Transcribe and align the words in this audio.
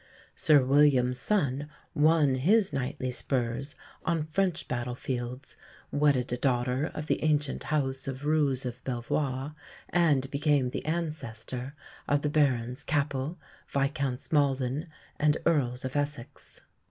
Sir 0.35 0.65
William's 0.65 1.19
son 1.19 1.69
won 1.93 2.33
his 2.33 2.73
knightly 2.73 3.11
spurs 3.11 3.75
on 4.03 4.23
French 4.23 4.67
battlefields, 4.67 5.55
wedded 5.91 6.33
a 6.33 6.37
daughter 6.37 6.89
of 6.95 7.05
the 7.05 7.21
ancient 7.23 7.65
house 7.65 8.07
of 8.07 8.25
Roos 8.25 8.65
of 8.65 8.83
Belvoir, 8.83 9.53
and 9.89 10.31
became 10.31 10.71
the 10.71 10.87
ancester 10.87 11.75
of 12.07 12.23
the 12.23 12.29
Barons 12.31 12.83
Capel, 12.83 13.37
Viscounts 13.67 14.31
Malden, 14.31 14.87
and 15.19 15.37
Earls 15.45 15.85
of 15.85 15.95
Essex. 15.95 16.61